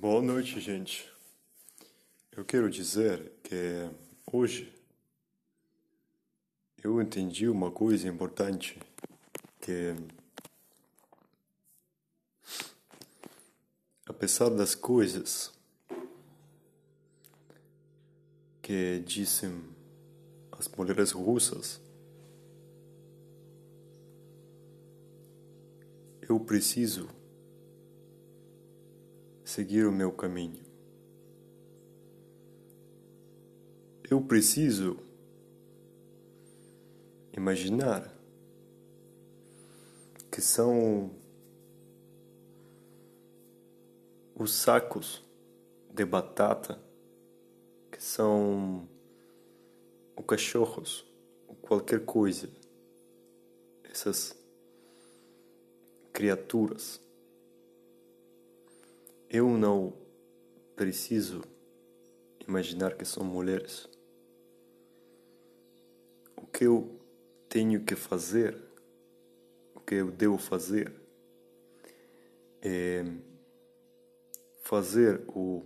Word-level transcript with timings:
Boa 0.00 0.22
noite, 0.22 0.58
gente. 0.60 1.06
Eu 2.34 2.42
quero 2.42 2.70
dizer 2.70 3.32
que 3.42 3.86
hoje 4.32 4.72
eu 6.82 7.02
entendi 7.02 7.46
uma 7.46 7.70
coisa 7.70 8.08
importante 8.08 8.80
que 9.60 9.94
apesar 14.06 14.48
das 14.48 14.74
coisas 14.74 15.52
que 18.62 19.00
dizem 19.00 19.62
as 20.52 20.66
mulheres 20.66 21.10
russas, 21.10 21.78
eu 26.26 26.40
preciso 26.40 27.19
seguir 29.50 29.84
o 29.84 29.90
meu 29.90 30.12
caminho. 30.12 30.62
Eu 34.08 34.20
preciso 34.22 34.96
imaginar 37.36 38.16
que 40.30 40.40
são 40.40 41.10
os 44.36 44.54
sacos 44.54 45.20
de 45.92 46.04
batata, 46.04 46.80
que 47.90 48.00
são 48.00 48.88
os 50.16 50.24
cachorros, 50.26 51.04
ou 51.48 51.56
qualquer 51.56 52.04
coisa, 52.04 52.48
essas 53.82 54.32
criaturas 56.12 57.00
eu 59.30 59.48
não 59.48 59.96
preciso 60.74 61.40
imaginar 62.46 62.96
que 62.96 63.04
são 63.04 63.22
mulheres. 63.22 63.88
O 66.36 66.44
que 66.48 66.64
eu 66.64 67.00
tenho 67.48 67.84
que 67.84 67.94
fazer, 67.94 68.60
o 69.72 69.80
que 69.80 69.94
eu 69.94 70.10
devo 70.10 70.36
fazer, 70.36 70.92
é 72.60 73.04
fazer 74.62 75.22
o 75.28 75.62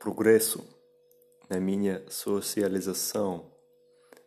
progresso 0.00 0.66
na 1.48 1.60
minha 1.60 2.04
socialização, 2.10 3.52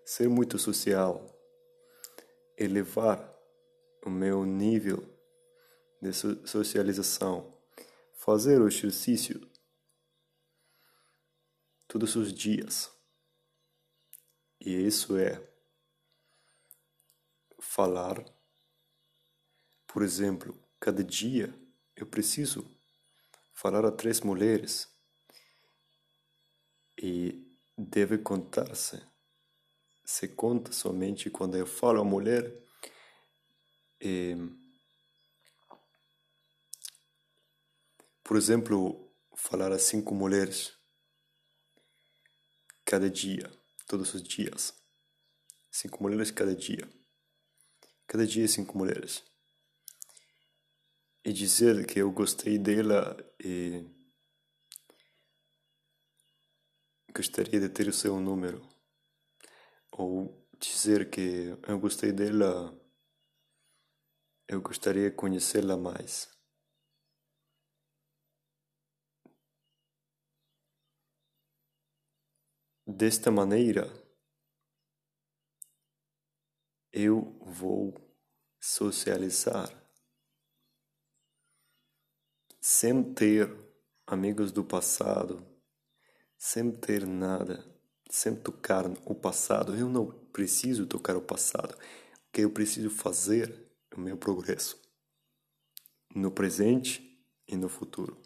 ser 0.05 0.29
muito 0.29 0.57
social, 0.57 1.25
elevar 2.57 3.36
o 4.07 4.09
meu 4.09 4.45
nível 4.45 5.03
de 6.01 6.13
socialização, 6.13 7.53
fazer 8.13 8.61
o 8.61 8.67
exercício 8.67 9.45
todos 11.87 12.15
os 12.15 12.33
dias. 12.33 12.89
E 14.61 14.71
isso 14.71 15.17
é 15.17 15.45
falar, 17.59 18.23
por 19.85 20.03
exemplo, 20.03 20.57
cada 20.79 21.03
dia 21.03 21.53
eu 21.93 22.07
preciso 22.07 22.65
falar 23.53 23.85
a 23.85 23.91
três 23.91 24.21
mulheres 24.21 24.87
e 26.97 27.45
deve 27.77 28.17
contar-se. 28.17 29.05
Se 30.05 30.29
conta 30.29 30.71
somente 30.71 31.29
quando 31.29 31.57
eu 31.57 31.67
falo 31.67 31.99
a 31.99 32.05
mulher 32.05 32.66
e, 34.01 34.35
por 38.23 38.37
exemplo, 38.37 39.13
falar 39.35 39.71
a 39.71 39.79
cinco 39.79 40.13
mulheres 40.13 40.77
cada 42.85 43.09
dia, 43.09 43.51
todos 43.87 44.13
os 44.13 44.23
dias. 44.23 44.73
Cinco 45.69 46.01
mulheres 46.01 46.31
cada 46.31 46.55
dia. 46.55 46.89
Cada 48.07 48.25
dia 48.25 48.47
cinco 48.47 48.77
mulheres. 48.77 49.23
E 51.23 51.33
dizer 51.33 51.85
que 51.85 51.99
eu 51.99 52.11
gostei 52.11 52.57
dela 52.57 53.15
e 53.43 53.85
gostaria 57.13 57.59
de 57.59 57.69
ter 57.69 57.87
o 57.87 57.93
seu 57.93 58.19
número. 58.19 58.67
Ou 59.91 60.47
dizer 60.59 61.09
que 61.09 61.57
eu 61.67 61.79
gostei 61.79 62.11
dela 62.11 62.73
eu 64.47 64.61
gostaria 64.61 65.09
de 65.09 65.15
conhecê-la 65.15 65.75
mais. 65.75 66.29
Desta 72.85 73.29
maneira, 73.29 73.85
eu 76.93 77.37
vou 77.41 77.93
socializar 78.61 79.69
sem 82.61 83.13
ter 83.13 83.53
amigos 84.05 84.53
do 84.53 84.63
passado, 84.63 85.45
sem 86.37 86.71
ter 86.71 87.05
nada, 87.05 87.65
sem 88.09 88.33
tocar 88.33 88.85
o 89.05 89.13
passado. 89.13 89.75
Eu 89.75 89.89
não 89.89 90.07
preciso 90.31 90.87
tocar 90.87 91.17
o 91.17 91.21
passado. 91.21 91.73
O 91.73 92.31
que 92.31 92.41
eu 92.41 92.51
preciso 92.51 92.89
fazer 92.89 93.66
o 93.97 93.99
meu 93.99 94.15
progresso 94.15 94.79
no 96.13 96.31
presente 96.31 97.19
e 97.47 97.57
no 97.57 97.67
futuro. 97.67 98.21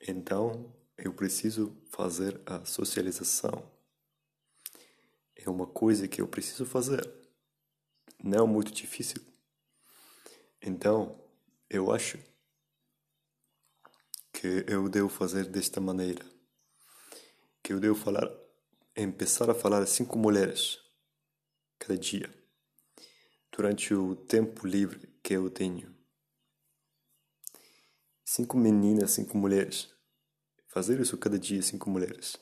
Então, 0.00 0.72
eu 0.96 1.12
preciso 1.12 1.76
fazer 1.90 2.40
a 2.46 2.64
socialização. 2.64 3.70
É 5.34 5.50
uma 5.50 5.66
coisa 5.66 6.08
que 6.08 6.20
eu 6.20 6.28
preciso 6.28 6.64
fazer. 6.64 7.08
Não 8.22 8.44
é 8.44 8.48
muito 8.48 8.72
difícil. 8.72 9.20
Então, 10.62 11.20
eu 11.68 11.92
acho 11.92 12.18
que 14.32 14.64
eu 14.68 14.88
devo 14.88 15.08
fazer 15.08 15.46
desta 15.46 15.80
maneira. 15.80 16.24
Que 17.62 17.72
eu 17.72 17.80
devo 17.80 17.94
falar, 17.96 18.28
começar 18.94 19.50
a 19.50 19.54
falar 19.54 19.84
cinco 19.86 20.16
mulheres 20.16 20.78
cada 21.78 21.96
dia 21.96 22.37
durante 23.58 23.92
o 23.92 24.14
tempo 24.14 24.64
livre 24.64 25.08
que 25.20 25.34
eu 25.34 25.50
tenho. 25.50 25.92
Cinco 28.24 28.56
meninas, 28.56 29.10
cinco 29.10 29.36
mulheres. 29.36 29.92
Fazer 30.68 31.00
isso 31.00 31.18
cada 31.18 31.36
dia, 31.36 31.60
cinco 31.60 31.90
mulheres. 31.90 32.38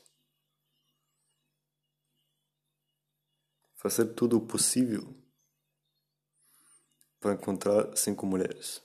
Fazer 3.77 4.13
tudo 4.13 4.37
o 4.37 4.47
possível 4.47 5.17
para 7.19 7.33
encontrar 7.33 7.97
cinco 7.97 8.27
mulheres. 8.27 8.83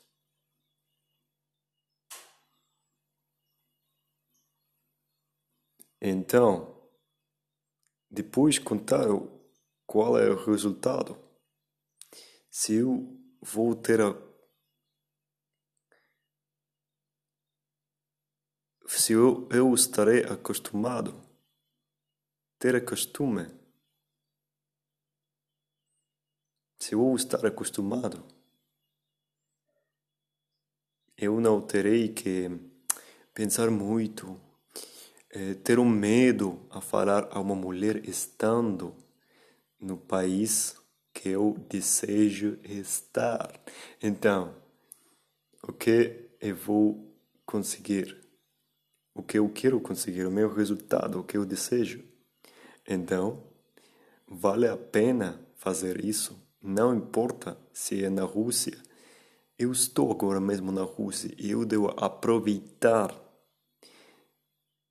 Então, 6.00 6.82
depois 8.10 8.58
contar 8.58 9.06
qual 9.86 10.18
é 10.18 10.30
o 10.30 10.46
resultado 10.46 11.31
se 12.52 12.76
eu 12.76 13.18
vou 13.42 13.74
ter 13.74 14.02
a 14.02 14.14
se 18.88 19.14
eu, 19.14 19.48
eu 19.50 19.74
estarei 19.74 20.26
acostumado 20.26 21.16
ter 22.60 22.76
a 22.76 22.82
costume 22.82 23.48
se 26.78 26.94
eu 26.94 27.16
estar 27.16 27.46
acostumado 27.46 28.28
eu 31.16 31.40
não 31.40 31.66
terei 31.66 32.14
que 32.14 32.50
pensar 33.34 33.72
muito 33.72 34.38
eh, 35.30 35.54
ter 35.54 35.80
um 35.80 35.88
medo 35.88 36.68
a 36.70 36.82
falar 36.82 37.30
a 37.32 37.40
uma 37.40 37.56
mulher 37.56 38.04
estando 38.10 38.94
no 39.80 39.98
país 39.98 40.81
que 41.14 41.30
eu 41.30 41.58
desejo 41.70 42.58
estar. 42.64 43.60
Então, 44.02 44.56
o 45.64 45.72
que 45.72 46.30
eu 46.40 46.56
vou 46.56 47.16
conseguir? 47.46 48.18
O 49.14 49.22
que 49.22 49.38
eu 49.38 49.50
quero 49.50 49.80
conseguir? 49.80 50.26
O 50.26 50.32
meu 50.32 50.54
resultado? 50.54 51.20
O 51.20 51.24
que 51.24 51.38
eu 51.38 51.46
desejo? 51.46 52.04
Então, 52.88 53.44
vale 54.28 54.68
a 54.68 54.78
pena 54.78 55.40
fazer 55.56 56.04
isso. 56.04 56.42
Não 56.62 56.96
importa 56.96 57.58
se 57.74 58.04
é 58.04 58.10
na 58.10 58.24
Rússia. 58.24 58.78
Eu 59.58 59.72
estou 59.72 60.12
agora 60.12 60.40
mesmo 60.40 60.72
na 60.72 60.84
Rússia 60.84 61.34
e 61.38 61.52
eu 61.52 61.66
devo 61.66 61.94
aproveitar 61.98 63.16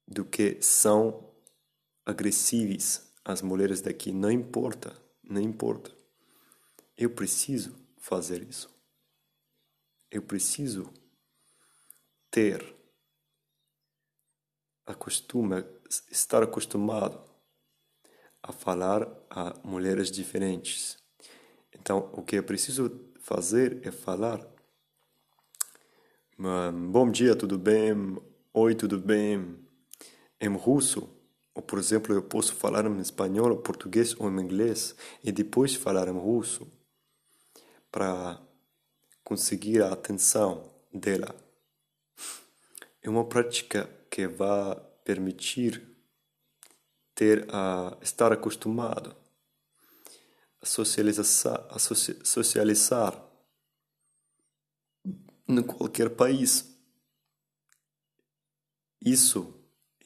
do 0.06 0.24
que 0.24 0.58
são 0.60 1.32
agressivas 2.04 3.10
as 3.24 3.42
mulheres 3.42 3.80
daqui. 3.80 4.12
Não 4.12 4.30
importa, 4.30 4.96
não 5.22 5.40
importa. 5.40 5.99
Eu 7.00 7.08
preciso 7.08 7.74
fazer 7.96 8.42
isso. 8.42 8.68
eu 10.10 10.20
preciso 10.20 10.92
ter 12.30 12.76
acostuma 14.84 15.64
estar 16.10 16.42
acostumado 16.42 17.24
a 18.42 18.52
falar 18.52 19.08
a 19.30 19.58
mulheres 19.64 20.10
diferentes. 20.10 20.98
Então, 21.72 22.10
o 22.12 22.22
que 22.22 22.36
eu 22.36 22.42
preciso 22.42 23.00
fazer 23.20 23.80
é 23.82 23.90
falar 23.90 24.46
bom 26.36 27.10
dia, 27.10 27.34
tudo 27.34 27.58
bem? 27.58 27.94
Oi, 28.52 28.74
tudo 28.74 28.98
bem? 28.98 29.58
Em 30.38 30.54
russo, 30.54 31.08
ou 31.54 31.62
por 31.62 31.78
exemplo, 31.78 32.14
eu 32.14 32.22
posso 32.22 32.54
falar 32.54 32.84
em 32.84 33.00
espanhol, 33.00 33.56
português 33.56 34.14
ou 34.20 34.30
em 34.30 34.38
inglês 34.38 34.94
e 35.24 35.32
depois 35.32 35.74
falar 35.74 36.06
em 36.06 36.18
russo 36.18 36.79
para 37.90 38.40
conseguir 39.24 39.82
a 39.82 39.92
atenção 39.92 40.72
dela. 40.92 41.34
É 43.02 43.08
uma 43.08 43.24
prática 43.24 43.88
que 44.10 44.26
vai 44.26 44.74
permitir 45.04 45.86
ter 47.14 47.46
a 47.52 47.96
estar 48.02 48.32
acostumado 48.32 49.16
a 50.60 50.66
socializar, 50.66 51.66
a 51.70 51.78
socializar 51.78 53.26
em 55.48 55.62
qualquer 55.62 56.10
país. 56.10 56.68
Isso 59.00 59.54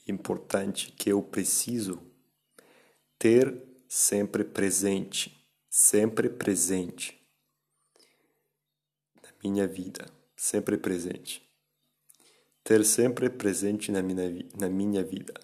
é 0.07 0.13
importante 0.13 0.93
que 0.93 1.11
eu 1.11 1.21
preciso 1.23 2.01
ter 3.19 3.61
sempre 3.89 4.45
presente, 4.45 5.45
sempre 5.69 6.29
presente 6.29 7.24
minha 9.45 9.67
vida, 9.67 10.07
sempre 10.35 10.79
presente. 10.79 11.43
Ter 12.65 12.83
sempre 12.83 13.29
presente 13.29 13.93
na 13.93 14.03
minha, 14.03 14.25
na 14.59 14.71
minha 14.71 15.05
vida. 15.05 15.35